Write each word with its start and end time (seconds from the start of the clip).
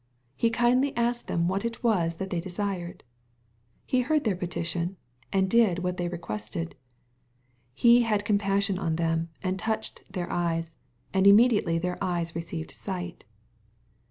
He 0.35 0.49
kindly 0.49 0.97
asked 0.97 1.27
them 1.27 1.47
what 1.47 1.63
it 1.63 1.83
was 1.83 2.15
that 2.15 2.31
they 2.31 2.41
desired. 2.41 3.03
He 3.85 4.01
heard 4.01 4.23
their 4.23 4.35
petition, 4.35 4.97
and 5.31 5.47
did 5.47 5.83
what 5.83 5.97
they 5.97 6.07
requested. 6.07 6.73
He" 7.75 8.01
had 8.01 8.25
compassion 8.25 8.79
on 8.79 8.95
them, 8.95 9.29
and 9.43 9.59
touched 9.59 10.01
their 10.11 10.31
eyes— 10.31 10.73
and 11.13 11.27
immediately 11.27 11.77
their 11.77 12.03
eyes 12.03 12.35
received 12.35 12.71
sight.' 12.71 13.25